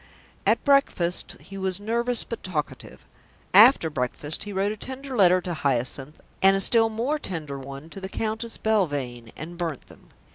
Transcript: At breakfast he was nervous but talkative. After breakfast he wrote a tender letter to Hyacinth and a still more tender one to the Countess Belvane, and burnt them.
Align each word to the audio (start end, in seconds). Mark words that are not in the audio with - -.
At 0.47 0.63
breakfast 0.63 1.37
he 1.39 1.59
was 1.59 1.79
nervous 1.79 2.23
but 2.23 2.41
talkative. 2.41 3.05
After 3.53 3.87
breakfast 3.91 4.45
he 4.45 4.51
wrote 4.51 4.71
a 4.71 4.75
tender 4.75 5.15
letter 5.15 5.41
to 5.41 5.53
Hyacinth 5.53 6.19
and 6.41 6.55
a 6.55 6.59
still 6.59 6.89
more 6.89 7.19
tender 7.19 7.59
one 7.59 7.87
to 7.91 8.01
the 8.01 8.09
Countess 8.09 8.57
Belvane, 8.57 9.31
and 9.37 9.59
burnt 9.59 9.85
them. 9.89 10.09